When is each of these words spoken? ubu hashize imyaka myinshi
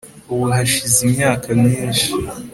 ubu 0.31 0.45
hashize 0.55 0.97
imyaka 1.07 1.47
myinshi 1.61 2.09